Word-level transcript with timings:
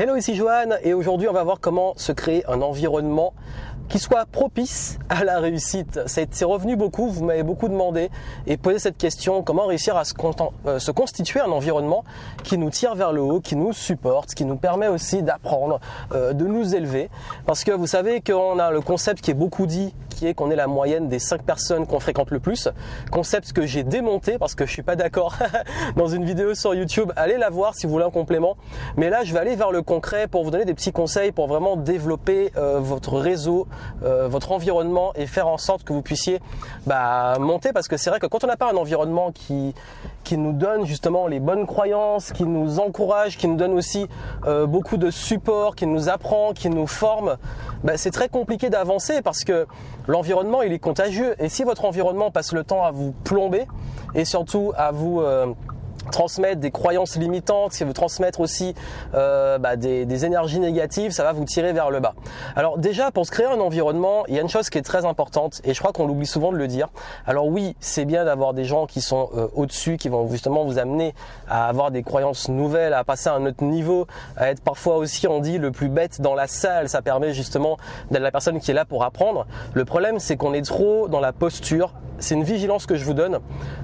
Hello, 0.00 0.14
ici 0.14 0.36
Johan 0.36 0.76
et 0.84 0.94
aujourd'hui 0.94 1.26
on 1.26 1.32
va 1.32 1.42
voir 1.42 1.58
comment 1.58 1.94
se 1.96 2.12
créer 2.12 2.46
un 2.46 2.62
environnement 2.62 3.34
qui 3.88 3.98
soit 3.98 4.26
propice 4.26 4.96
à 5.08 5.24
la 5.24 5.40
réussite. 5.40 5.98
C'est 6.06 6.44
revenu 6.44 6.76
beaucoup, 6.76 7.08
vous 7.08 7.24
m'avez 7.24 7.42
beaucoup 7.42 7.66
demandé 7.66 8.08
et 8.46 8.56
posé 8.56 8.78
cette 8.78 8.96
question, 8.96 9.42
comment 9.42 9.66
réussir 9.66 9.96
à 9.96 10.04
se, 10.04 10.14
euh, 10.66 10.78
se, 10.78 10.92
constituer 10.92 11.40
un 11.40 11.50
environnement 11.50 12.04
qui 12.44 12.58
nous 12.58 12.70
tire 12.70 12.94
vers 12.94 13.12
le 13.12 13.22
haut, 13.22 13.40
qui 13.40 13.56
nous 13.56 13.72
supporte, 13.72 14.34
qui 14.34 14.44
nous 14.44 14.54
permet 14.54 14.86
aussi 14.86 15.24
d'apprendre, 15.24 15.80
euh, 16.12 16.32
de 16.32 16.46
nous 16.46 16.76
élever. 16.76 17.10
Parce 17.44 17.64
que 17.64 17.72
vous 17.72 17.88
savez 17.88 18.20
qu'on 18.20 18.60
a 18.60 18.70
le 18.70 18.80
concept 18.80 19.20
qui 19.20 19.32
est 19.32 19.34
beaucoup 19.34 19.66
dit 19.66 19.92
qui 20.18 20.26
est 20.26 20.34
qu'on 20.34 20.50
est 20.50 20.56
la 20.56 20.66
moyenne 20.66 21.08
des 21.08 21.20
5 21.20 21.42
personnes 21.42 21.86
qu'on 21.86 22.00
fréquente 22.00 22.32
le 22.32 22.40
plus. 22.40 22.68
Concept 23.12 23.52
que 23.52 23.66
j'ai 23.66 23.84
démonté 23.84 24.36
parce 24.36 24.56
que 24.56 24.66
je 24.66 24.72
suis 24.72 24.82
pas 24.82 24.96
d'accord 24.96 25.36
dans 25.96 26.08
une 26.08 26.24
vidéo 26.24 26.56
sur 26.56 26.74
YouTube. 26.74 27.12
Allez 27.14 27.36
la 27.36 27.50
voir 27.50 27.76
si 27.76 27.86
vous 27.86 27.92
voulez 27.92 28.04
un 28.04 28.10
complément. 28.10 28.56
Mais 28.96 29.10
là, 29.10 29.22
je 29.22 29.32
vais 29.32 29.38
aller 29.38 29.54
vers 29.54 29.70
le 29.70 29.80
concret 29.82 30.26
pour 30.26 30.42
vous 30.42 30.50
donner 30.50 30.64
des 30.64 30.74
petits 30.74 30.90
conseils 30.90 31.30
pour 31.30 31.46
vraiment 31.46 31.76
développer 31.76 32.50
euh, 32.56 32.80
votre 32.80 33.16
réseau, 33.18 33.68
euh, 34.02 34.26
votre 34.26 34.50
environnement 34.50 35.12
et 35.14 35.28
faire 35.28 35.46
en 35.46 35.56
sorte 35.56 35.84
que 35.84 35.92
vous 35.92 36.02
puissiez 36.02 36.40
bah, 36.84 37.36
monter 37.38 37.72
parce 37.72 37.86
que 37.86 37.96
c'est 37.96 38.10
vrai 38.10 38.18
que 38.18 38.26
quand 38.26 38.42
on 38.42 38.48
n'a 38.48 38.56
pas 38.56 38.72
un 38.72 38.76
environnement 38.76 39.30
qui, 39.30 39.72
qui 40.24 40.36
nous 40.36 40.52
donne 40.52 40.84
justement 40.84 41.28
les 41.28 41.38
bonnes 41.38 41.64
croyances, 41.64 42.32
qui 42.32 42.42
nous 42.42 42.80
encourage, 42.80 43.38
qui 43.38 43.46
nous 43.46 43.56
donne 43.56 43.74
aussi 43.74 44.08
euh, 44.46 44.66
beaucoup 44.66 44.96
de 44.96 45.12
support, 45.12 45.76
qui 45.76 45.86
nous 45.86 46.08
apprend, 46.08 46.52
qui 46.54 46.70
nous 46.70 46.88
forme, 46.88 47.36
bah, 47.84 47.96
c'est 47.96 48.10
très 48.10 48.28
compliqué 48.28 48.68
d'avancer 48.68 49.22
parce 49.22 49.44
que 49.44 49.66
l'environnement 50.08 50.62
il 50.62 50.72
est 50.72 50.80
contagieux. 50.80 51.36
Et 51.38 51.48
si 51.48 51.62
votre 51.62 51.84
environnement 51.84 52.32
passe 52.32 52.52
le 52.52 52.64
temps 52.64 52.84
à 52.84 52.90
vous 52.90 53.12
plomber 53.22 53.66
et 54.16 54.24
surtout 54.24 54.72
à 54.76 54.90
vous 54.90 55.20
euh, 55.20 55.46
transmettre 56.10 56.60
des 56.60 56.70
croyances 56.70 57.16
limitantes, 57.16 57.72
si 57.72 57.84
vous 57.84 57.92
transmettre 57.92 58.40
aussi 58.40 58.74
euh, 59.14 59.58
bah, 59.58 59.76
des, 59.76 60.24
énergies 60.24 60.58
négatives, 60.58 61.12
ça 61.12 61.22
va 61.22 61.32
vous 61.32 61.44
tirer 61.44 61.72
vers 61.72 61.90
le 61.90 62.00
bas. 62.00 62.14
Alors 62.56 62.78
déjà, 62.78 63.10
pour 63.10 63.24
se 63.24 63.30
créer 63.30 63.46
un 63.46 63.60
environnement, 63.60 64.24
il 64.26 64.34
y 64.34 64.38
a 64.38 64.42
une 64.42 64.48
chose 64.48 64.68
qui 64.68 64.78
est 64.78 64.82
très 64.82 65.04
importante 65.04 65.60
et 65.64 65.74
je 65.74 65.78
crois 65.78 65.92
qu'on 65.92 66.06
l'oublie 66.06 66.26
souvent 66.26 66.50
de 66.50 66.56
le 66.56 66.66
dire. 66.66 66.88
Alors 67.26 67.46
oui, 67.46 67.76
c'est 67.80 68.04
bien 68.04 68.24
d'avoir 68.24 68.54
des 68.54 68.64
gens 68.64 68.86
qui 68.86 69.00
sont 69.00 69.30
euh, 69.36 69.48
au-dessus, 69.54 69.96
qui 69.96 70.08
vont 70.08 70.28
justement 70.28 70.64
vous 70.64 70.78
amener 70.78 71.14
à 71.48 71.68
avoir 71.68 71.90
des 71.90 72.02
croyances 72.02 72.48
nouvelles, 72.48 72.94
à 72.94 73.04
passer 73.04 73.28
à 73.28 73.34
un 73.34 73.46
autre 73.46 73.62
niveau, 73.62 74.06
à 74.36 74.50
être 74.50 74.62
parfois 74.62 74.96
aussi, 74.96 75.26
on 75.28 75.40
dit, 75.40 75.58
le 75.58 75.70
plus 75.70 75.88
bête 75.88 76.20
dans 76.20 76.34
la 76.34 76.46
salle. 76.46 76.88
Ça 76.88 77.02
permet 77.02 77.32
justement 77.32 77.76
d'être 78.10 78.22
la 78.22 78.32
personne 78.32 78.60
qui 78.60 78.70
est 78.70 78.74
là 78.74 78.84
pour 78.84 79.04
apprendre. 79.04 79.46
Le 79.74 79.84
problème, 79.84 80.18
c'est 80.18 80.36
qu'on 80.36 80.54
est 80.54 80.66
trop 80.66 81.08
dans 81.08 81.20
la 81.20 81.32
posture. 81.32 81.92
C'est 82.18 82.34
une 82.34 82.44
vigilance 82.44 82.86
que 82.86 82.96
je 82.96 83.04
vous 83.04 83.14
donne, 83.14 83.38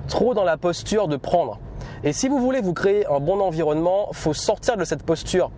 trop 0.09 0.35
dans 0.35 0.45
la 0.45 0.57
posture 0.57 1.09
de 1.09 1.17
prendre. 1.17 1.59
Et 2.05 2.13
si 2.13 2.29
vous 2.29 2.39
voulez 2.39 2.61
vous 2.61 2.75
créer 2.75 3.07
un 3.07 3.19
bon 3.19 3.41
environnement, 3.41 4.09
faut 4.13 4.35
sortir 4.35 4.77
de 4.77 4.85
cette 4.85 5.03
posture 5.03 5.51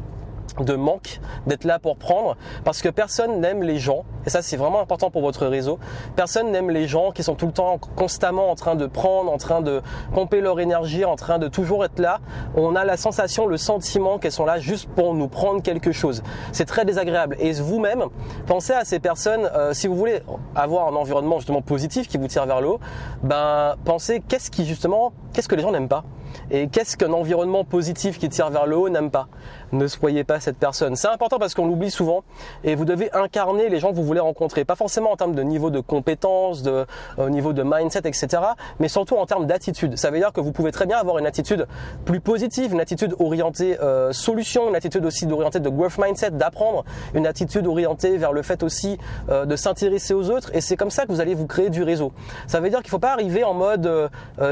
de 0.60 0.74
manque, 0.74 1.20
d'être 1.46 1.64
là 1.64 1.78
pour 1.78 1.96
prendre, 1.96 2.36
parce 2.64 2.80
que 2.80 2.88
personne 2.88 3.40
n'aime 3.40 3.62
les 3.62 3.78
gens, 3.78 4.04
et 4.26 4.30
ça 4.30 4.42
c'est 4.42 4.56
vraiment 4.56 4.80
important 4.80 5.10
pour 5.10 5.22
votre 5.22 5.46
réseau, 5.46 5.78
personne 6.14 6.50
n'aime 6.50 6.70
les 6.70 6.86
gens 6.86 7.10
qui 7.10 7.22
sont 7.22 7.34
tout 7.34 7.46
le 7.46 7.52
temps 7.52 7.78
constamment 7.96 8.50
en 8.50 8.54
train 8.54 8.74
de 8.74 8.86
prendre, 8.86 9.30
en 9.30 9.38
train 9.38 9.60
de 9.60 9.82
pomper 10.14 10.40
leur 10.40 10.60
énergie, 10.60 11.04
en 11.04 11.16
train 11.16 11.38
de 11.38 11.48
toujours 11.48 11.84
être 11.84 11.98
là. 11.98 12.20
On 12.54 12.74
a 12.76 12.84
la 12.84 12.96
sensation, 12.96 13.46
le 13.46 13.56
sentiment 13.56 14.18
qu'elles 14.18 14.32
sont 14.32 14.46
là 14.46 14.58
juste 14.58 14.88
pour 14.88 15.14
nous 15.14 15.28
prendre 15.28 15.62
quelque 15.62 15.92
chose. 15.92 16.22
C'est 16.52 16.64
très 16.64 16.84
désagréable. 16.84 17.36
Et 17.38 17.52
vous-même, 17.52 18.04
pensez 18.46 18.72
à 18.72 18.84
ces 18.84 18.98
personnes, 19.00 19.50
euh, 19.52 19.72
si 19.72 19.88
vous 19.88 19.96
voulez 19.96 20.22
avoir 20.54 20.88
un 20.88 20.96
environnement 20.96 21.38
justement 21.38 21.60
positif 21.60 22.08
qui 22.08 22.18
vous 22.18 22.28
tire 22.28 22.46
vers 22.46 22.60
le 22.60 22.68
haut, 22.68 22.80
ben 23.22 23.74
pensez 23.84 24.22
qu'est-ce 24.26 24.50
qui 24.50 24.64
justement, 24.64 25.12
qu'est-ce 25.32 25.48
que 25.48 25.54
les 25.54 25.62
gens 25.62 25.72
n'aiment 25.72 25.88
pas? 25.88 26.04
Et 26.50 26.68
qu'est-ce 26.68 26.96
qu'un 26.96 27.12
environnement 27.12 27.64
positif 27.64 28.18
qui 28.18 28.28
tire 28.28 28.50
vers 28.50 28.66
le 28.66 28.76
haut 28.76 28.88
n'aime 28.88 29.10
pas 29.10 29.28
Ne 29.72 29.86
soyez 29.86 30.24
pas 30.24 30.40
cette 30.40 30.58
personne. 30.58 30.96
C'est 30.96 31.08
important 31.08 31.38
parce 31.38 31.54
qu'on 31.54 31.66
l'oublie 31.66 31.90
souvent 31.90 32.24
et 32.64 32.74
vous 32.74 32.84
devez 32.84 33.10
incarner 33.12 33.68
les 33.68 33.78
gens 33.78 33.90
que 33.90 33.96
vous 33.96 34.04
voulez 34.04 34.20
rencontrer. 34.20 34.64
Pas 34.64 34.76
forcément 34.76 35.12
en 35.12 35.16
termes 35.16 35.34
de 35.34 35.42
niveau 35.42 35.70
de 35.70 35.80
compétence, 35.80 36.62
de 36.62 36.86
euh, 37.18 37.30
niveau 37.30 37.52
de 37.52 37.62
mindset, 37.62 38.00
etc. 38.00 38.42
Mais 38.78 38.88
surtout 38.88 39.16
en 39.16 39.26
termes 39.26 39.46
d'attitude. 39.46 39.96
Ça 39.96 40.10
veut 40.10 40.18
dire 40.18 40.32
que 40.32 40.40
vous 40.40 40.52
pouvez 40.52 40.72
très 40.72 40.86
bien 40.86 40.98
avoir 40.98 41.18
une 41.18 41.26
attitude 41.26 41.66
plus 42.04 42.20
positive, 42.20 42.72
une 42.72 42.80
attitude 42.80 43.14
orientée 43.18 43.78
euh, 43.80 44.12
solution, 44.12 44.68
une 44.68 44.76
attitude 44.76 45.04
aussi 45.04 45.26
orientée 45.30 45.60
de 45.60 45.68
growth 45.68 45.98
mindset, 45.98 46.32
d'apprendre, 46.32 46.84
une 47.14 47.26
attitude 47.26 47.66
orientée 47.66 48.16
vers 48.16 48.32
le 48.32 48.42
fait 48.42 48.62
aussi 48.62 48.98
euh, 49.28 49.44
de 49.44 49.56
s'intéresser 49.56 50.14
aux 50.14 50.30
autres. 50.30 50.54
Et 50.54 50.60
c'est 50.60 50.76
comme 50.76 50.90
ça 50.90 51.06
que 51.06 51.12
vous 51.12 51.20
allez 51.20 51.34
vous 51.34 51.46
créer 51.46 51.70
du 51.70 51.82
réseau. 51.82 52.12
Ça 52.46 52.60
veut 52.60 52.70
dire 52.70 52.78
qu'il 52.78 52.88
ne 52.88 52.90
faut 52.90 52.98
pas 52.98 53.12
arriver 53.12 53.44
en 53.44 53.54
mode 53.54 54.10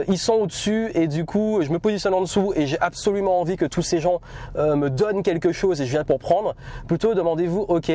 ils 0.09 0.19
sont 0.19 0.35
au-dessus 0.35 0.91
et 0.95 1.07
du 1.07 1.25
coup 1.25 1.61
je 1.63 1.71
me 1.75 1.79
positionne 1.79 2.15
en 2.15 2.21
dessous 2.21 2.53
et 2.57 2.67
j'ai 2.67 2.81
absolument 2.81 3.41
envie 3.41 3.57
que 3.57 3.65
tous 3.65 3.83
ces 3.83 3.99
gens 3.99 4.21
euh, 4.57 4.77
me 4.77 4.91
donnent 4.91 5.23
quelque 5.23 5.53
chose 5.53 5.81
et 5.81 5.87
je 5.87 5.91
viens 5.91 6.05
pour 6.05 6.19
prendre, 6.19 6.55
plutôt 6.87 7.15
demandez-vous, 7.15 7.63
ok, 7.69 7.93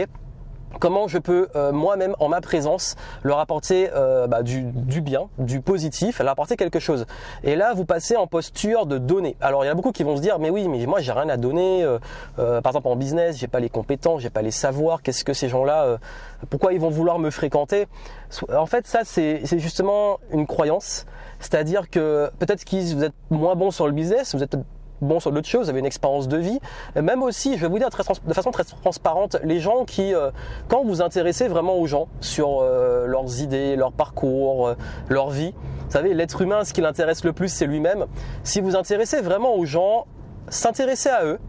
comment 0.80 1.08
je 1.08 1.18
peux 1.18 1.48
euh, 1.56 1.72
moi-même 1.72 2.16
en 2.20 2.30
ma 2.30 2.42
présence 2.42 2.96
leur 3.24 3.40
apporter 3.40 3.90
euh, 3.94 4.28
bah, 4.28 4.44
du, 4.44 4.72
bien, 5.02 5.30
du 5.38 5.62
positif, 5.62 6.20
leur 6.20 6.32
apporter 6.32 6.56
quelque 6.56 6.80
chose. 6.80 7.06
Et 7.44 7.56
là, 7.56 7.74
vous 7.74 7.86
passez 7.86 8.16
en 8.16 8.28
posture 8.28 8.86
de 8.86 8.98
donner. 8.98 9.36
Alors, 9.42 9.64
il 9.64 9.68
y 9.68 9.72
a 9.72 9.74
beaucoup 9.74 9.92
qui 9.92 10.04
vont 10.04 10.18
se 10.18 10.22
dire, 10.22 10.40
mais 10.40 10.50
oui, 10.50 10.68
mais 10.68 10.86
moi, 10.86 11.00
j'ai 11.00 11.12
rien 11.12 11.30
à 11.30 11.38
donner. 11.38 11.86
par 12.36 12.68
exemple, 12.68 12.88
en 12.88 12.96
business, 12.96 13.38
j'ai 13.38 13.48
pas 13.48 13.60
les 13.60 13.70
compétences, 13.70 14.22
j'ai 14.22 14.30
pas 14.30 14.42
les 14.42 14.52
savoirs. 14.52 15.02
Qu'est-ce 15.02 15.24
que 15.24 15.34
ces 15.34 15.50
gens-là, 15.50 15.98
pourquoi 16.50 16.74
ils 16.74 16.80
vont 16.80 16.90
vouloir 16.90 17.20
me 17.20 17.30
fréquenter? 17.30 17.88
En 18.56 18.66
fait, 18.66 18.88
ça, 18.88 19.02
c'est 19.04 19.42
justement 19.60 20.20
une 20.32 20.48
croyance. 20.48 21.06
C'est-à-dire 21.40 21.90
que 21.90 22.30
peut-être 22.40 22.66
que 22.66 22.94
vous 22.94 23.04
êtes 23.04 23.14
moins 23.30 23.56
bon 23.56 23.72
sur 23.72 23.88
le 23.88 23.94
business, 23.94 24.36
vous 24.36 24.44
êtes 24.44 24.58
bon 25.02 25.20
sur 25.20 25.32
d'autres 25.32 25.48
choses, 25.48 25.70
avez 25.70 25.80
une 25.80 25.86
expérience 25.86 26.28
de 26.28 26.38
vie. 26.38 26.60
Même 26.96 27.24
aussi, 27.24 27.56
je 27.56 27.62
vais 27.62 27.68
vous 27.68 27.80
dire 27.80 27.90
de 27.90 28.34
façon 28.34 28.52
très 28.52 28.64
transparente, 28.64 29.38
les 29.44 29.60
gens 29.60 29.86
qui, 29.86 30.14
euh, 30.14 30.32
quand 30.68 30.84
vous 30.84 31.02
intéressez 31.02 31.48
vraiment 31.48 31.78
aux 31.78 31.88
gens 31.88 32.08
sur 32.22 32.60
euh, 32.62 33.06
leurs 33.06 33.42
idées, 33.42 33.76
leur 33.76 33.92
parcours, 33.92 34.68
euh, 34.68 34.76
leur 35.10 35.30
vie, 35.30 35.54
vous 35.86 35.92
savez, 35.92 36.14
l'être 36.14 36.42
humain, 36.42 36.64
ce 36.64 36.74
qui 36.74 36.82
l'intéresse 36.82 37.24
le 37.24 37.34
plus, 37.34 37.50
c'est 37.50 37.66
lui-même. 37.66 38.06
Si 38.44 38.62
vous 38.62 38.76
intéressez 38.76 39.22
vraiment 39.22 39.56
aux 39.56 39.66
gens, 39.66 40.06
s'intéresser 40.50 41.10
à 41.10 41.26
eux, 41.26 41.40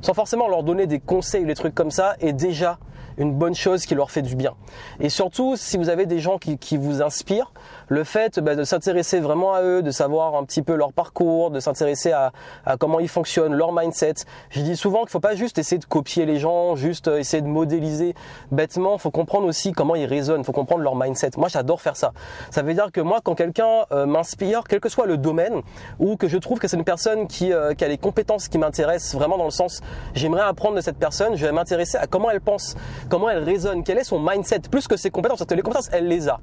sans 0.00 0.14
forcément 0.14 0.48
leur 0.48 0.62
donner 0.62 0.86
des 0.86 0.98
conseils 0.98 1.44
ou 1.44 1.46
des 1.46 1.54
trucs 1.54 1.74
comme 1.74 1.90
ça, 1.90 2.14
est 2.20 2.32
déjà 2.32 2.78
une 3.18 3.32
bonne 3.32 3.54
chose 3.54 3.86
qui 3.86 3.94
leur 3.94 4.10
fait 4.10 4.22
du 4.22 4.36
bien. 4.36 4.54
Et 5.00 5.08
surtout, 5.08 5.56
si 5.56 5.76
vous 5.76 5.88
avez 5.88 6.06
des 6.06 6.18
gens 6.18 6.38
qui, 6.38 6.76
vous 6.76 7.02
inspirent, 7.02 7.52
le 7.88 8.04
fait 8.04 8.40
bah, 8.40 8.54
de 8.54 8.64
s'intéresser 8.64 9.20
vraiment 9.20 9.52
à 9.52 9.62
eux, 9.62 9.82
de 9.82 9.90
savoir 9.90 10.34
un 10.34 10.44
petit 10.44 10.62
peu 10.62 10.74
leur 10.74 10.92
parcours, 10.92 11.50
de 11.50 11.60
s'intéresser 11.60 12.12
à, 12.12 12.32
à, 12.64 12.76
comment 12.76 13.00
ils 13.00 13.08
fonctionnent, 13.08 13.54
leur 13.54 13.72
mindset. 13.72 14.14
Je 14.50 14.62
dis 14.62 14.76
souvent 14.76 15.00
qu'il 15.00 15.08
ne 15.08 15.10
faut 15.10 15.20
pas 15.20 15.34
juste 15.34 15.58
essayer 15.58 15.78
de 15.78 15.84
copier 15.84 16.26
les 16.26 16.38
gens, 16.38 16.76
juste 16.76 17.08
euh, 17.08 17.18
essayer 17.18 17.42
de 17.42 17.48
modéliser 17.48 18.14
bêtement. 18.50 18.94
Il 18.94 19.00
faut 19.00 19.10
comprendre 19.10 19.46
aussi 19.46 19.72
comment 19.72 19.94
ils 19.94 20.06
raisonnent, 20.06 20.40
il 20.40 20.44
faut 20.44 20.52
comprendre 20.52 20.82
leur 20.82 20.96
mindset. 20.96 21.30
Moi, 21.36 21.48
j'adore 21.48 21.80
faire 21.80 21.96
ça. 21.96 22.12
Ça 22.50 22.62
veut 22.62 22.74
dire 22.74 22.90
que 22.92 23.00
moi, 23.00 23.20
quand 23.22 23.34
quelqu'un 23.34 23.84
euh, 23.92 24.06
m'inspire, 24.06 24.64
quel 24.68 24.80
que 24.80 24.88
soit 24.88 25.06
le 25.06 25.16
domaine, 25.16 25.62
ou 25.98 26.16
que 26.16 26.28
je 26.28 26.38
trouve 26.38 26.58
que 26.58 26.68
c'est 26.68 26.76
une 26.76 26.84
personne 26.84 27.26
qui, 27.26 27.52
euh, 27.52 27.74
qui 27.74 27.84
a 27.84 27.88
les 27.88 27.98
compétences 27.98 28.48
qui 28.48 28.58
m'intéressent 28.58 29.14
vraiment 29.14 29.38
dans 29.38 29.44
le 29.44 29.50
sens, 29.50 29.80
j'aimerais 30.14 30.42
apprendre 30.42 30.76
de 30.76 30.80
cette 30.80 30.98
personne, 30.98 31.36
je 31.36 31.44
vais 31.44 31.52
m'intéresser 31.52 31.98
à 31.98 32.06
comment 32.06 32.30
elle 32.30 32.40
pense, 32.40 32.74
comment 33.12 33.28
elle 33.28 33.44
raisonne, 33.44 33.84
quel 33.84 33.98
est 33.98 34.04
son 34.04 34.18
mindset, 34.18 34.60
plus 34.70 34.88
que 34.88 34.96
ses 34.96 35.10
compétences, 35.10 35.40
parce 35.40 35.50
les 35.52 35.60
compétences, 35.60 35.90
elle 35.92 36.08
les 36.08 36.30
a. 36.30 36.40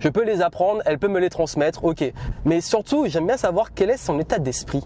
Je 0.00 0.08
peux 0.08 0.24
les 0.24 0.42
apprendre, 0.42 0.82
elle 0.84 0.98
peut 0.98 1.06
me 1.06 1.20
les 1.20 1.30
transmettre, 1.30 1.84
ok. 1.84 2.12
Mais 2.44 2.60
surtout, 2.60 3.06
j'aime 3.06 3.26
bien 3.26 3.36
savoir 3.36 3.72
quel 3.72 3.88
est 3.90 3.96
son 3.96 4.18
état 4.18 4.40
d'esprit. 4.40 4.82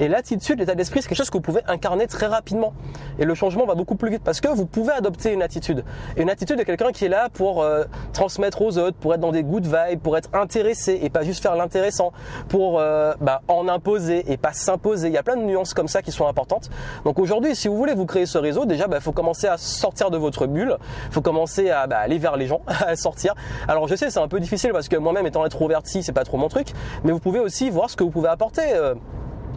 Et 0.00 0.08
l'attitude, 0.08 0.58
l'état 0.58 0.74
d'esprit, 0.74 1.00
c'est 1.00 1.08
quelque 1.08 1.18
chose 1.18 1.30
que 1.30 1.36
vous 1.36 1.42
pouvez 1.42 1.62
incarner 1.68 2.08
très 2.08 2.26
rapidement. 2.26 2.72
Et 3.20 3.24
le 3.24 3.34
changement 3.34 3.64
va 3.64 3.76
beaucoup 3.76 3.94
plus 3.94 4.10
vite 4.10 4.22
parce 4.24 4.40
que 4.40 4.48
vous 4.48 4.66
pouvez 4.66 4.92
adopter 4.92 5.32
une 5.32 5.42
attitude. 5.42 5.84
Une 6.16 6.30
attitude 6.30 6.58
de 6.58 6.64
quelqu'un 6.64 6.90
qui 6.90 7.04
est 7.04 7.08
là 7.08 7.28
pour 7.32 7.62
euh, 7.62 7.84
transmettre 8.12 8.60
aux 8.62 8.76
autres, 8.76 8.96
pour 8.96 9.14
être 9.14 9.20
dans 9.20 9.32
des 9.32 9.44
good 9.44 9.64
vibes, 9.64 10.00
pour 10.00 10.16
être 10.16 10.30
intéressé 10.32 10.98
et 11.00 11.10
pas 11.10 11.22
juste 11.22 11.42
faire 11.42 11.54
l'intéressant, 11.54 12.12
pour 12.48 12.80
euh, 12.80 13.14
bah, 13.20 13.42
en 13.48 13.68
imposer 13.68 14.30
et 14.32 14.36
pas 14.36 14.52
s'imposer. 14.52 15.08
Il 15.08 15.14
y 15.14 15.18
a 15.18 15.22
plein 15.22 15.36
de 15.36 15.42
nuances 15.42 15.74
comme 15.74 15.88
ça 15.88 16.02
qui 16.02 16.10
sont 16.10 16.26
importantes. 16.26 16.70
Donc 17.04 17.20
aujourd'hui, 17.20 17.54
si 17.54 17.68
vous 17.68 17.76
voulez 17.76 17.94
vous 17.94 18.06
créer 18.06 18.26
ce 18.26 18.38
réseau, 18.38 18.64
déjà, 18.64 18.84
il 18.84 18.90
bah, 18.90 19.00
faut 19.00 19.12
commencer 19.12 19.46
à 19.46 19.58
sortir 19.58 20.10
de 20.10 20.18
votre 20.18 20.46
bulle, 20.46 20.71
il 21.06 21.12
faut 21.12 21.20
commencer 21.20 21.70
à 21.70 21.86
bah, 21.86 21.98
aller 21.98 22.18
vers 22.18 22.36
les 22.36 22.46
gens, 22.46 22.60
à 22.66 22.96
sortir. 22.96 23.34
Alors 23.68 23.88
je 23.88 23.94
sais, 23.94 24.10
c'est 24.10 24.20
un 24.20 24.28
peu 24.28 24.40
difficile 24.40 24.72
parce 24.72 24.88
que 24.88 24.96
moi-même 24.96 25.26
étant 25.26 25.44
introverti, 25.44 26.02
c'est 26.02 26.12
pas 26.12 26.24
trop 26.24 26.36
mon 26.36 26.48
truc, 26.48 26.68
mais 27.04 27.12
vous 27.12 27.20
pouvez 27.20 27.40
aussi 27.40 27.70
voir 27.70 27.90
ce 27.90 27.96
que 27.96 28.04
vous 28.04 28.10
pouvez 28.10 28.28
apporter. 28.28 28.62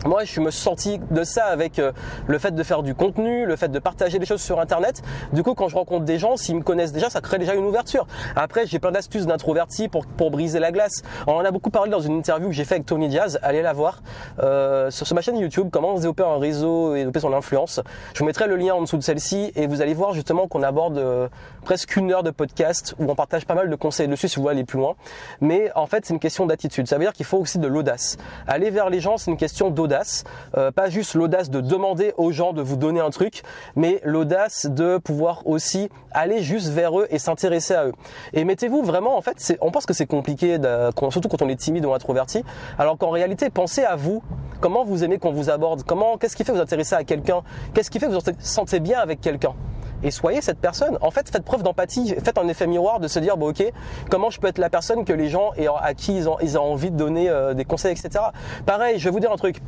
Moi, 0.04 0.24
je 0.24 0.40
me 0.40 0.52
suis 0.52 0.62
sorti 0.62 1.00
de 1.10 1.24
ça 1.24 1.46
avec 1.46 1.80
euh, 1.80 1.92
le 2.28 2.38
fait 2.38 2.54
de 2.54 2.64
faire 2.64 2.84
du 2.84 2.94
contenu, 2.94 3.46
le 3.46 3.56
fait 3.56 3.70
de 3.70 3.80
partager 3.80 4.20
des 4.20 4.26
choses 4.26 4.42
sur 4.42 4.60
Internet. 4.60 5.02
Du 5.34 5.42
coup, 5.42 5.56
quand 5.56 5.68
je 5.68 5.76
rencontre 5.76 6.06
des 6.06 6.20
gens, 6.20 6.38
s'ils 6.38 6.56
me 6.56 6.62
connaissent 6.62 6.92
déjà, 6.92 7.10
ça 7.10 7.22
crée 7.22 7.40
déjà 7.40 7.56
une 7.56 7.66
ouverture. 7.66 8.06
Après, 8.36 8.68
j'ai 8.68 8.78
plein 8.78 8.92
d'astuces 8.92 9.26
d'introverti 9.26 9.88
pour, 9.88 10.06
pour 10.06 10.30
briser 10.30 10.60
la 10.60 10.72
glace. 10.72 11.02
On 11.26 11.34
en 11.34 11.46
a 11.46 11.50
beaucoup 11.50 11.72
parlé 11.72 11.90
dans 11.90 12.02
une 12.02 12.18
interview 12.18 12.50
que 12.50 12.54
j'ai 12.54 12.66
fait 12.66 12.76
avec 12.76 12.86
Tony 12.86 13.08
Diaz. 13.08 13.40
Allez 13.42 13.64
la 13.64 13.74
voir 13.74 14.04
euh, 14.44 14.92
sur, 14.92 15.12
ma 15.16 15.22
chaîne 15.22 15.38
YouTube. 15.38 15.70
Comment 15.72 15.96
développer 15.96 16.24
un 16.24 16.38
réseau 16.38 16.94
et 16.94 17.00
développer 17.00 17.22
son 17.22 17.34
influence. 17.34 17.82
Je 18.14 18.20
vous 18.20 18.26
mettrai 18.26 18.48
le 18.48 18.58
lien 18.58 18.76
en 18.76 18.82
dessous 18.82 18.98
de 18.98 19.04
celle-ci 19.04 19.54
et 19.56 19.66
vous 19.66 19.82
allez 19.82 19.96
voir 19.96 20.14
justement 20.14 20.48
qu'on 20.48 20.62
aborde 20.62 21.00
euh, 21.00 21.30
presque 21.64 21.96
une 21.96 22.12
heure 22.12 22.22
de 22.22 22.32
podcast 22.32 22.94
où 23.00 23.10
on 23.10 23.16
partage 23.16 23.46
pas 23.46 23.56
mal 23.56 23.72
de 23.72 23.76
conseils 23.76 24.08
dessus 24.08 24.28
si 24.28 24.36
vous 24.36 24.44
voulez 24.44 24.56
aller 24.56 24.66
plus 24.66 24.78
loin. 24.78 24.96
Mais 25.42 25.72
en 25.74 25.88
fait, 25.88 26.06
c'est 26.06 26.14
une 26.14 26.20
question 26.20 26.46
d'attitude. 26.46 26.88
Ça 26.88 26.98
veut 26.98 27.04
dire 27.04 27.14
qu'il 27.14 27.26
faut 27.26 27.38
aussi 27.38 27.58
de 27.58 27.68
l'audace. 27.68 28.18
Aller 28.48 28.70
vers 28.70 28.92
les 28.92 29.00
gens, 29.00 29.18
c'est 29.18 29.32
une 29.32 29.38
question 29.38 29.72
d'audace 29.72 29.85
euh, 30.58 30.72
pas 30.72 30.90
juste 30.90 31.14
l'audace 31.14 31.50
de 31.50 31.62
demander 31.62 32.14
aux 32.18 32.32
gens 32.32 32.54
de 32.54 32.62
vous 32.62 32.76
donner 32.76 33.00
un 33.00 33.10
truc, 33.10 33.44
mais 33.76 34.02
l'audace 34.04 34.66
de 34.66 34.98
pouvoir 34.98 35.46
aussi 35.46 35.90
aller 36.12 36.42
juste 36.42 36.70
vers 36.70 37.00
eux 37.00 37.08
et 37.10 37.20
s'intéresser 37.20 37.74
à 37.76 37.86
eux. 37.88 37.94
Et 38.34 38.44
mettez-vous 38.46 38.84
vraiment, 38.84 39.18
en 39.18 39.22
fait, 39.22 39.58
on 39.62 39.72
pense 39.72 39.86
que 39.86 39.94
c'est 39.94 40.06
compliqué, 40.06 40.58
surtout 41.10 41.30
quand 41.30 41.42
on 41.42 41.50
est 41.50 41.60
timide 41.60 41.86
ou 41.86 41.94
introverti, 41.94 42.44
alors 42.78 42.98
qu'en 42.98 43.10
réalité, 43.10 43.50
pensez 43.50 43.84
à 43.84 43.96
vous, 43.96 44.24
comment 44.62 44.84
vous 44.84 45.04
aimez 45.04 45.18
qu'on 45.18 45.32
vous 45.32 45.50
aborde, 45.50 45.84
comment, 45.84 46.18
qu'est-ce 46.18 46.36
qui 46.36 46.44
fait 46.44 46.52
vous 46.52 46.60
intéressez 46.60 46.96
à 46.96 47.04
quelqu'un, 47.04 47.42
qu'est-ce 47.74 47.92
qui 47.92 48.00
fait 48.00 48.08
que 48.08 48.12
vous 48.12 48.20
vous 48.20 48.32
sentez 48.40 48.80
bien 48.80 49.00
avec 49.00 49.22
quelqu'un? 49.22 49.54
Et 50.06 50.12
soyez 50.12 50.42
cette 50.42 50.60
personne. 50.60 50.98
En 51.02 51.12
fait, 51.12 51.30
faites 51.30 51.44
preuve 51.44 51.64
d'empathie, 51.64 52.16
faites 52.24 52.38
un 52.38 52.48
effet 52.48 52.68
miroir 52.68 53.00
de 53.00 53.08
se 53.08 53.20
dire, 53.20 53.38
bon, 53.38 53.50
ok, 53.50 53.64
comment 54.10 54.30
je 54.30 54.40
peux 54.40 54.48
être 54.48 54.60
la 54.60 54.70
personne 54.70 55.04
que 55.04 55.12
les 55.12 55.30
gens 55.30 55.52
et 55.58 55.68
à 55.68 55.94
qui 55.96 56.16
ils 56.16 56.30
ont, 56.30 56.62
envie 56.62 56.92
de 56.92 56.96
donner 56.96 57.28
euh, 57.28 57.54
des 57.56 57.66
conseils, 57.66 57.92
etc. 57.92 58.26
Pareil, 58.66 59.00
je 59.00 59.06
vais 59.06 59.10
vous 59.10 59.20
dire 59.20 59.32
un 59.32 59.38
truc. 59.38 59.62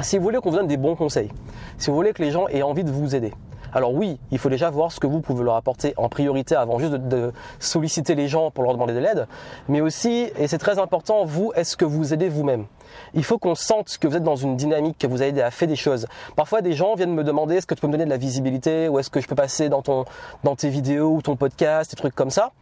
Si 0.00 0.16
vous 0.16 0.24
voulez 0.24 0.38
qu'on 0.38 0.50
vous 0.50 0.56
donne 0.56 0.66
des 0.66 0.78
bons 0.78 0.96
conseils, 0.96 1.30
si 1.78 1.90
vous 1.90 1.96
voulez 1.96 2.12
que 2.12 2.22
les 2.22 2.30
gens 2.30 2.48
aient 2.48 2.62
envie 2.62 2.84
de 2.84 2.90
vous 2.90 3.14
aider, 3.14 3.32
alors 3.72 3.94
oui, 3.94 4.18
il 4.30 4.38
faut 4.38 4.48
déjà 4.48 4.70
voir 4.70 4.92
ce 4.92 5.00
que 5.00 5.06
vous 5.06 5.20
pouvez 5.20 5.44
leur 5.44 5.56
apporter 5.56 5.94
en 5.96 6.08
priorité 6.08 6.54
avant 6.56 6.78
juste 6.78 6.94
de, 6.94 7.32
solliciter 7.58 8.14
les 8.14 8.28
gens 8.28 8.50
pour 8.50 8.64
leur 8.64 8.72
demander 8.72 8.94
de 8.94 8.98
l'aide, 8.98 9.26
mais 9.68 9.80
aussi, 9.80 10.30
et 10.38 10.46
c'est 10.46 10.58
très 10.58 10.78
important, 10.78 11.24
vous, 11.24 11.52
est-ce 11.54 11.76
que 11.76 11.84
vous 11.84 12.14
aidez 12.14 12.28
vous-même? 12.28 12.66
Il 13.14 13.24
faut 13.24 13.38
qu'on 13.38 13.54
sente 13.54 13.98
que 13.98 14.08
vous 14.08 14.16
êtes 14.16 14.22
dans 14.22 14.36
une 14.36 14.56
dynamique, 14.56 14.98
que 14.98 15.06
vous 15.06 15.22
avez 15.22 15.42
à 15.42 15.50
faire 15.50 15.68
des 15.68 15.76
choses. 15.76 16.06
Parfois, 16.36 16.62
des 16.62 16.72
gens 16.72 16.94
viennent 16.94 17.14
me 17.14 17.24
demander 17.24 17.56
est-ce 17.56 17.66
que 17.66 17.74
tu 17.74 17.80
peux 17.80 17.88
me 17.88 17.92
donner 17.92 18.04
de 18.04 18.10
la 18.10 18.16
visibilité? 18.16 18.88
Ou 18.88 18.98
est-ce 18.98 19.10
que 19.10 19.20
je 19.20 19.26
peux 19.26 19.34
passer 19.34 19.68
dans 19.68 19.82
ton 19.82 20.04
dans 20.44 20.56
tes 20.56 20.68
vidéos 20.68 21.10
ou 21.10 21.22
ton 21.22 21.36
podcast, 21.36 21.90
des 21.90 21.96
trucs 21.96 22.14
comme 22.14 22.30
ça? 22.30 22.52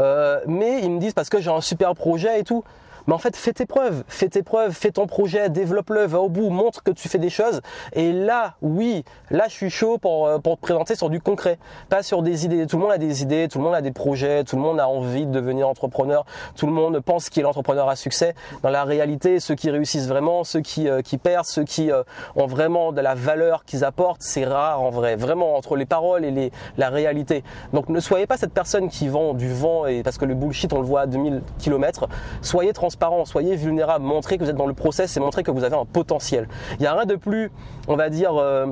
Euh, 0.00 0.40
mais 0.46 0.80
ils 0.82 0.90
me 0.90 0.98
disent 0.98 1.14
parce 1.14 1.28
que 1.28 1.40
j'ai 1.40 1.50
un 1.50 1.60
super 1.60 1.94
projet 1.94 2.40
et 2.40 2.44
tout. 2.44 2.64
Mais 3.06 3.14
en 3.14 3.18
fait, 3.18 3.36
fais 3.36 3.52
tes 3.52 3.66
preuves, 3.66 4.04
fais 4.06 4.28
tes 4.28 4.42
preuves, 4.42 4.72
fais 4.72 4.92
ton 4.92 5.06
projet, 5.06 5.48
développe-le, 5.48 6.06
va 6.06 6.20
au 6.20 6.28
bout, 6.28 6.50
montre 6.50 6.82
que 6.82 6.90
tu 6.90 7.08
fais 7.08 7.18
des 7.18 7.30
choses. 7.30 7.60
Et 7.92 8.12
là, 8.12 8.54
oui, 8.62 9.04
là, 9.30 9.44
je 9.48 9.54
suis 9.54 9.70
chaud 9.70 9.98
pour, 9.98 10.26
euh, 10.26 10.38
pour 10.38 10.56
te 10.56 10.62
présenter 10.62 10.94
sur 10.94 11.10
du 11.10 11.20
concret, 11.20 11.58
pas 11.88 12.02
sur 12.02 12.22
des 12.22 12.44
idées. 12.44 12.66
Tout 12.66 12.76
le 12.76 12.82
monde 12.82 12.92
a 12.92 12.98
des 12.98 13.22
idées, 13.22 13.48
tout 13.48 13.58
le 13.58 13.64
monde 13.64 13.74
a 13.74 13.80
des 13.80 13.90
projets, 13.90 14.44
tout 14.44 14.56
le 14.56 14.62
monde 14.62 14.78
a 14.78 14.88
envie 14.88 15.26
de 15.26 15.32
devenir 15.32 15.68
entrepreneur, 15.68 16.24
tout 16.56 16.66
le 16.66 16.72
monde 16.72 17.00
pense 17.00 17.28
qu'il 17.28 17.40
est 17.40 17.42
l'entrepreneur 17.42 17.88
à 17.88 17.96
succès. 17.96 18.34
Dans 18.62 18.70
la 18.70 18.84
réalité, 18.84 19.40
ceux 19.40 19.54
qui 19.54 19.70
réussissent 19.70 20.08
vraiment, 20.08 20.44
ceux 20.44 20.60
qui, 20.60 20.88
euh, 20.88 21.02
qui 21.02 21.18
perdent, 21.18 21.46
ceux 21.46 21.64
qui 21.64 21.90
euh, 21.90 22.02
ont 22.36 22.46
vraiment 22.46 22.92
de 22.92 23.00
la 23.00 23.14
valeur 23.14 23.64
qu'ils 23.64 23.84
apportent, 23.84 24.22
c'est 24.22 24.44
rare 24.44 24.80
en 24.80 24.90
vrai, 24.90 25.16
vraiment 25.16 25.56
entre 25.56 25.76
les 25.76 25.86
paroles 25.86 26.24
et 26.24 26.30
les, 26.30 26.52
la 26.78 26.88
réalité. 26.88 27.42
Donc 27.72 27.88
ne 27.88 28.00
soyez 28.00 28.26
pas 28.26 28.36
cette 28.36 28.52
personne 28.52 28.88
qui 28.88 29.08
vend 29.08 29.34
du 29.34 29.52
vent 29.52 29.86
et 29.86 30.02
parce 30.02 30.18
que 30.18 30.24
le 30.24 30.34
bullshit 30.34 30.72
on 30.72 30.80
le 30.80 30.86
voit 30.86 31.02
à 31.02 31.06
2000 31.06 31.42
km. 31.58 32.08
Soyez 32.42 32.72
transparent 32.72 32.91
soyez 33.24 33.56
vulnérable, 33.56 34.04
montrez 34.04 34.38
que 34.38 34.44
vous 34.44 34.50
êtes 34.50 34.56
dans 34.56 34.66
le 34.66 34.74
process 34.74 35.16
et 35.16 35.20
montrez 35.20 35.42
que 35.42 35.50
vous 35.50 35.64
avez 35.64 35.76
un 35.76 35.84
potentiel. 35.84 36.48
Il 36.72 36.80
n'y 36.80 36.86
a 36.86 36.94
rien 36.94 37.06
de 37.06 37.16
plus, 37.16 37.50
on 37.88 37.96
va 37.96 38.10
dire, 38.10 38.36
euh, 38.36 38.66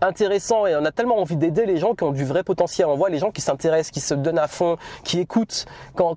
intéressant 0.00 0.66
et 0.66 0.76
on 0.76 0.84
a 0.84 0.92
tellement 0.92 1.18
envie 1.18 1.36
d'aider 1.36 1.66
les 1.66 1.78
gens 1.78 1.94
qui 1.94 2.04
ont 2.04 2.12
du 2.12 2.24
vrai 2.24 2.42
potentiel. 2.42 2.86
On 2.86 2.96
voit 2.96 3.10
les 3.10 3.18
gens 3.18 3.30
qui 3.30 3.40
s'intéressent, 3.40 3.90
qui 3.90 4.00
se 4.00 4.14
donnent 4.14 4.38
à 4.38 4.48
fond, 4.48 4.76
qui 5.04 5.20
écoutent, 5.20 5.66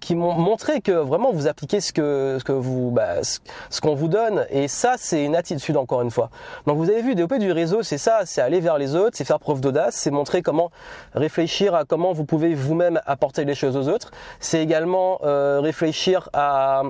qui 0.01 0.15
m'ont 0.15 0.33
montré 0.33 0.81
que 0.81 0.91
vraiment 0.91 1.31
vous 1.31 1.47
appliquez 1.47 1.81
ce 1.81 1.93
que, 1.93 2.37
ce 2.39 2.43
que 2.43 2.51
vous, 2.51 2.91
bah, 2.91 3.23
ce, 3.23 3.81
qu'on 3.81 3.95
vous 3.95 4.07
donne. 4.07 4.45
Et 4.49 4.67
ça, 4.67 4.95
c'est 4.97 5.23
une 5.23 5.35
attitude 5.35 5.77
encore 5.77 6.01
une 6.01 6.11
fois. 6.11 6.29
Donc 6.67 6.77
vous 6.77 6.89
avez 6.89 7.01
vu, 7.01 7.15
développer 7.15 7.39
du 7.39 7.51
réseau, 7.51 7.83
c'est 7.83 7.97
ça, 7.97 8.21
c'est 8.25 8.41
aller 8.41 8.59
vers 8.59 8.77
les 8.77 8.95
autres, 8.95 9.15
c'est 9.17 9.25
faire 9.25 9.39
preuve 9.39 9.61
d'audace, 9.61 9.95
c'est 9.95 10.11
montrer 10.11 10.41
comment 10.41 10.71
réfléchir 11.13 11.75
à 11.75 11.85
comment 11.85 12.13
vous 12.13 12.25
pouvez 12.25 12.53
vous-même 12.53 12.99
apporter 13.05 13.45
les 13.45 13.55
choses 13.55 13.77
aux 13.77 13.87
autres. 13.87 14.11
C'est 14.39 14.61
également 14.61 15.19
euh, 15.23 15.59
réfléchir 15.61 16.29
à 16.33 16.83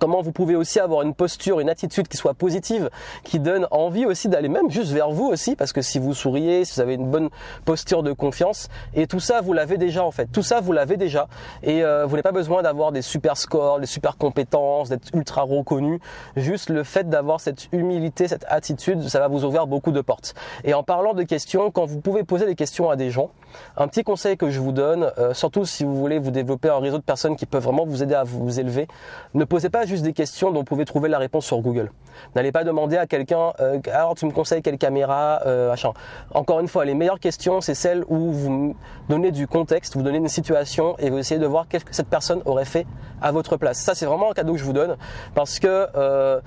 Comment 0.00 0.20
vous 0.20 0.32
pouvez 0.32 0.54
aussi 0.54 0.80
avoir 0.80 1.00
une 1.02 1.14
posture, 1.14 1.60
une 1.60 1.70
attitude 1.70 2.08
qui 2.08 2.18
soit 2.18 2.34
positive, 2.34 2.90
qui 3.24 3.40
donne 3.40 3.66
envie 3.70 4.04
aussi 4.04 4.28
d'aller 4.28 4.48
même 4.48 4.70
juste 4.70 4.92
vers 4.92 5.10
vous 5.10 5.26
aussi, 5.26 5.56
parce 5.56 5.72
que 5.72 5.80
si 5.80 5.98
vous 5.98 6.12
souriez, 6.12 6.66
si 6.66 6.74
vous 6.74 6.80
avez 6.82 6.94
une 6.94 7.10
bonne 7.10 7.30
posture 7.64 8.02
de 8.02 8.12
confiance, 8.12 8.68
et 8.94 9.06
tout 9.06 9.18
ça 9.18 9.40
vous 9.40 9.54
l'avez 9.54 9.78
déjà 9.78 10.04
en 10.04 10.10
fait, 10.10 10.26
tout 10.26 10.42
ça 10.42 10.60
vous 10.60 10.72
l'avez 10.72 10.98
déjà, 10.98 11.26
et 11.62 11.82
euh, 11.82 12.04
vous 12.04 12.12
n'avez 12.12 12.22
pas 12.22 12.32
besoin 12.32 12.62
d'avoir 12.62 12.92
des 12.92 13.00
super 13.00 13.38
scores, 13.38 13.80
des 13.80 13.86
super 13.86 14.18
compétences, 14.18 14.90
d'être 14.90 15.08
ultra 15.14 15.42
reconnu, 15.42 16.00
juste 16.36 16.68
le 16.68 16.84
fait 16.84 17.08
d'avoir 17.08 17.40
cette 17.40 17.72
humilité, 17.72 18.28
cette 18.28 18.44
attitude, 18.48 19.08
ça 19.08 19.20
va 19.20 19.28
vous 19.28 19.44
ouvrir 19.44 19.66
beaucoup 19.66 19.90
de 19.90 20.02
portes. 20.02 20.34
Et 20.64 20.74
en 20.74 20.82
parlant 20.82 21.14
de 21.14 21.22
questions, 21.22 21.70
quand 21.70 21.86
vous 21.86 22.00
pouvez 22.00 22.24
poser 22.24 22.44
des 22.44 22.56
questions 22.56 22.90
à 22.90 22.96
des 22.96 23.10
gens, 23.10 23.30
un 23.78 23.88
petit 23.88 24.04
conseil 24.04 24.36
que 24.36 24.50
je 24.50 24.60
vous 24.60 24.72
donne, 24.72 25.10
euh, 25.16 25.32
surtout 25.32 25.64
si 25.64 25.84
vous 25.84 25.96
voulez 25.96 26.18
vous 26.18 26.30
développer 26.30 26.68
un 26.68 26.78
réseau 26.78 26.98
de 26.98 27.02
personnes 27.02 27.36
qui 27.36 27.46
peuvent 27.46 27.62
vraiment 27.62 27.86
vous 27.86 28.02
aider 28.02 28.14
à 28.14 28.24
vous 28.24 28.60
élever, 28.60 28.86
ne 29.32 29.44
posez 29.44 29.70
pas 29.70 29.77
juste 29.86 30.02
des 30.02 30.12
questions 30.12 30.50
dont 30.50 30.60
vous 30.60 30.64
pouvez 30.64 30.84
trouver 30.84 31.08
la 31.08 31.18
réponse 31.18 31.46
sur 31.46 31.60
Google. 31.60 31.90
N'allez 32.34 32.52
pas 32.52 32.64
demander 32.64 32.96
à 32.96 33.06
quelqu'un, 33.06 33.52
euh, 33.60 33.78
alors 33.92 34.14
tu 34.14 34.26
me 34.26 34.32
conseilles 34.32 34.62
quelle 34.62 34.78
caméra, 34.78 35.40
euh, 35.46 35.68
machin. 35.68 35.92
Encore 36.34 36.60
une 36.60 36.68
fois, 36.68 36.84
les 36.84 36.94
meilleures 36.94 37.20
questions, 37.20 37.60
c'est 37.60 37.74
celles 37.74 38.04
où 38.08 38.32
vous 38.32 38.76
donnez 39.08 39.30
du 39.30 39.46
contexte, 39.46 39.94
vous 39.94 40.02
donnez 40.02 40.18
une 40.18 40.28
situation 40.28 40.96
et 40.98 41.10
vous 41.10 41.18
essayez 41.18 41.40
de 41.40 41.46
voir 41.46 41.68
qu'est-ce 41.68 41.84
que 41.84 41.94
cette 41.94 42.08
personne 42.08 42.42
aurait 42.44 42.64
fait 42.64 42.86
à 43.20 43.32
votre 43.32 43.56
place. 43.56 43.78
Ça, 43.78 43.94
c'est 43.94 44.06
vraiment 44.06 44.30
un 44.30 44.34
cadeau 44.34 44.52
que 44.54 44.58
je 44.58 44.64
vous 44.64 44.72
donne 44.72 44.96
parce 45.34 45.58
que 45.58 45.86
euh, 45.96 46.40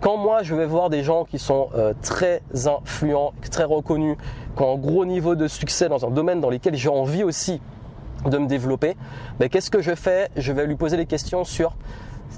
quand 0.00 0.16
moi 0.16 0.42
je 0.42 0.54
vais 0.54 0.66
voir 0.66 0.88
des 0.88 1.02
gens 1.02 1.24
qui 1.24 1.38
sont 1.38 1.68
très 2.00 2.40
influents, 2.66 3.34
très 3.50 3.64
reconnus, 3.64 4.16
qui 4.56 4.62
ont 4.62 4.74
un 4.74 4.78
gros 4.78 5.04
niveau 5.04 5.34
de 5.34 5.46
succès 5.46 5.90
dans 5.90 6.06
un 6.06 6.10
domaine 6.10 6.40
dans 6.40 6.48
lequel 6.48 6.74
j'ai 6.74 6.88
envie 6.88 7.22
aussi 7.22 7.60
de 8.24 8.38
me 8.38 8.46
développer, 8.46 8.96
ben, 9.38 9.48
qu'est-ce 9.48 9.70
que 9.70 9.82
je 9.82 9.94
fais? 9.94 10.28
Je 10.36 10.52
vais 10.52 10.66
lui 10.66 10.76
poser 10.76 10.96
des 10.96 11.06
questions 11.06 11.44
sur 11.44 11.76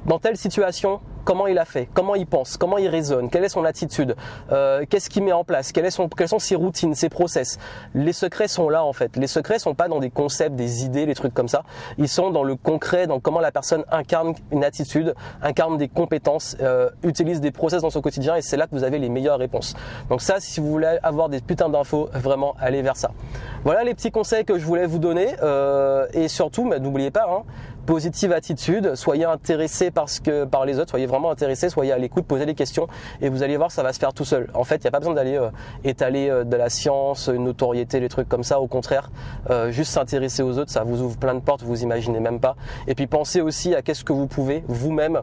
dans 0.06 0.19
telle 0.19 0.37
situation, 0.37 1.00
comment 1.25 1.47
il 1.47 1.59
a 1.59 1.65
fait, 1.65 1.89
comment 1.94 2.15
il 2.15 2.27
pense, 2.27 2.56
comment 2.56 2.79
il 2.79 2.89
raisonne, 2.89 3.31
quelle 3.31 3.44
est 3.44 3.49
son 3.49 3.65
attitude, 3.65 4.17
euh, 4.50 4.85
qu'est-ce 4.89 5.09
qu'il 5.09 5.23
met 5.23 5.33
en 5.33 5.44
place, 5.44 5.73
quelles 5.73 5.91
sont, 5.91 6.09
ses 6.39 6.56
routines, 6.56 6.94
ses 6.94 7.09
process? 7.09 7.59
Les 7.94 8.12
secrets 8.12 8.49
sont 8.49 8.69
là 8.69 8.85
en 8.85 8.93
fait. 8.93 9.17
Les 9.17 9.27
secrets 9.27 9.59
sont 9.59 9.75
pas 9.75 9.89
dans 9.89 10.00
des 10.00 10.11
concepts, 10.11 10.56
des 10.56 10.85
idées, 10.85 11.06
des 11.06 11.15
trucs 11.15 11.35
comme 11.35 11.49
ça. 11.49 11.62
Ils 11.99 12.09
sont 12.09 12.31
dans 12.31 12.43
le 12.43 12.56
concret, 12.56 13.06
dans 13.06 13.21
comment 13.21 13.41
la 13.41 13.53
personne 13.53 13.85
incarne 13.91 14.35
une 14.50 14.65
attitude, 14.65 15.15
incarne 15.43 15.77
des 15.79 15.89
compétences, 15.89 16.56
euh, 16.61 16.91
utilise 17.03 17.41
des 17.41 17.50
process 17.50 17.83
dans 17.83 17.91
son 17.91 18.00
quotidien 18.00 18.37
et 18.37 18.43
c'est 18.43 18.56
là 18.56 18.67
que 18.67 18.73
vous 18.73 18.85
avez 18.85 18.99
les 18.99 19.09
meilleures 19.09 19.39
réponses. 19.39 19.75
Donc 20.09 20.23
ça, 20.23 20.41
si 20.41 20.61
vous 20.61 20.71
voulez 20.71 20.99
avoir 21.03 21.29
des 21.29 21.41
putains 21.41 21.69
d'infos, 21.69 22.09
vraiment 22.12 22.55
allez 22.61 22.83
vers 22.83 22.97
ça. 22.97 23.11
Voilà 23.65 23.85
les 23.85 23.94
petits 23.94 24.11
conseils 24.11 24.44
que 24.44 24.59
je 24.59 24.65
voulais 24.65 24.87
vous 24.87 24.99
donner 24.99 25.37
euh, 25.43 26.06
et 26.12 26.29
surtout, 26.29 26.69
n'oubliez 26.69 27.11
pas. 27.11 27.27
Hein, 27.29 27.43
positive 27.87 28.32
attitude, 28.32 28.94
soyez 28.94 29.25
intéressé 29.25 29.90
par, 29.90 30.06
que, 30.23 30.44
par 30.44 30.64
les 30.64 30.79
autres, 30.79 30.90
soyez 30.90 31.06
vraiment 31.06 31.31
intéressé, 31.31 31.69
soyez 31.69 31.93
à 31.93 31.99
l'écoute, 31.99 32.26
posez 32.26 32.46
des 32.46 32.55
questions 32.55 32.87
et 33.20 33.29
vous 33.29 33.43
allez 33.43 33.56
voir, 33.56 33.70
ça 33.70 33.82
va 33.82 33.93
se 33.93 33.99
faire 33.99 34.12
tout 34.12 34.25
seul. 34.25 34.49
En 34.55 34.64
fait, 34.64 34.76
il 34.76 34.82
n'y 34.82 34.88
a 34.88 34.90
pas 34.90 34.99
besoin 34.99 35.14
d'aller 35.14 35.37
euh, 35.37 35.50
étaler 35.84 36.29
euh, 36.29 36.44
de 36.44 36.56
la 36.56 36.69
science, 36.69 37.29
une 37.32 37.44
notoriété, 37.44 38.00
des 38.00 38.08
trucs 38.08 38.29
comme 38.29 38.44
ça. 38.44 38.61
Au 38.61 38.67
contraire, 38.67 39.11
euh, 39.50 39.70
juste 39.70 39.93
s'intéresser 39.93 40.43
aux 40.43 40.58
autres, 40.58 40.70
ça 40.70 40.84
vous 40.84 41.03
ouvre 41.03 41.17
plein 41.17 41.34
de 41.34 41.41
portes, 41.41 41.62
vous 41.62 41.82
imaginez 41.82 42.20
même 42.20 42.41
pas. 42.41 42.56
Et 42.86 42.94
puis 42.94 43.06
pensez 43.06 43.41
aussi 43.41 43.74
à 43.74 43.82
qu'est-ce 43.82 44.05
que 44.05 44.12
vous 44.12 44.27
pouvez 44.27 44.65
vous-même 44.69 45.20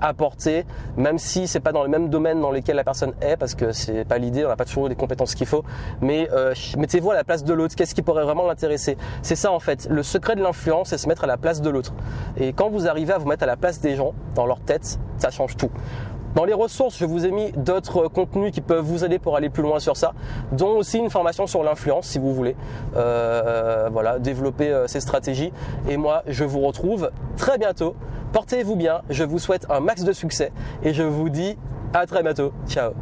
apporter, 0.00 0.64
même 0.96 1.18
si 1.18 1.46
c'est 1.46 1.60
pas 1.60 1.72
dans 1.72 1.82
le 1.82 1.88
même 1.88 2.08
domaine 2.08 2.40
dans 2.40 2.50
lequel 2.50 2.76
la 2.76 2.84
personne 2.84 3.12
est, 3.20 3.36
parce 3.36 3.54
que 3.54 3.72
c'est 3.72 4.04
pas 4.04 4.18
l'idée, 4.18 4.44
on 4.44 4.48
n'a 4.48 4.56
pas 4.56 4.64
toujours 4.64 4.88
les 4.88 4.94
compétences 4.94 5.34
qu'il 5.34 5.46
faut. 5.46 5.64
Mais 6.00 6.28
mettez-vous 6.76 7.10
à 7.10 7.14
la 7.14 7.24
place 7.24 7.44
de 7.44 7.52
l'autre. 7.52 7.74
Qu'est-ce 7.74 7.94
qui 7.94 8.02
pourrait 8.02 8.24
vraiment 8.24 8.46
l'intéresser? 8.46 8.96
C'est 9.22 9.36
ça 9.36 9.52
en 9.52 9.60
fait. 9.60 9.88
Le 9.90 10.02
secret 10.02 10.36
de 10.36 10.42
l'influence, 10.42 10.90
c'est 10.90 10.98
se 10.98 11.08
mettre 11.08 11.24
à 11.24 11.26
la 11.26 11.36
place 11.42 11.60
de 11.60 11.68
l'autre. 11.68 11.92
Et 12.38 12.54
quand 12.54 12.70
vous 12.70 12.88
arrivez 12.88 13.12
à 13.12 13.18
vous 13.18 13.26
mettre 13.26 13.42
à 13.42 13.46
la 13.46 13.56
place 13.56 13.80
des 13.80 13.94
gens, 13.94 14.14
dans 14.34 14.46
leur 14.46 14.60
tête, 14.60 14.98
ça 15.18 15.30
change 15.30 15.56
tout. 15.56 15.70
Dans 16.34 16.46
les 16.46 16.54
ressources, 16.54 16.96
je 16.96 17.04
vous 17.04 17.26
ai 17.26 17.30
mis 17.30 17.52
d'autres 17.52 18.08
contenus 18.08 18.52
qui 18.52 18.62
peuvent 18.62 18.84
vous 18.84 19.04
aider 19.04 19.18
pour 19.18 19.36
aller 19.36 19.50
plus 19.50 19.62
loin 19.62 19.80
sur 19.80 19.98
ça, 19.98 20.14
dont 20.52 20.70
aussi 20.78 20.98
une 20.98 21.10
formation 21.10 21.46
sur 21.46 21.62
l'influence 21.62 22.06
si 22.06 22.18
vous 22.18 22.32
voulez. 22.34 22.56
Euh, 22.96 23.90
voilà, 23.92 24.18
développer 24.18 24.70
euh, 24.70 24.86
ces 24.86 25.00
stratégies. 25.00 25.52
Et 25.90 25.98
moi, 25.98 26.22
je 26.26 26.44
vous 26.44 26.60
retrouve 26.60 27.10
très 27.36 27.58
bientôt. 27.58 27.94
Portez-vous 28.32 28.76
bien. 28.76 29.02
Je 29.10 29.24
vous 29.24 29.38
souhaite 29.38 29.66
un 29.68 29.80
max 29.80 30.04
de 30.04 30.12
succès 30.12 30.52
et 30.82 30.94
je 30.94 31.02
vous 31.02 31.28
dis 31.28 31.58
à 31.92 32.06
très 32.06 32.22
bientôt. 32.22 32.52
Ciao. 32.66 32.92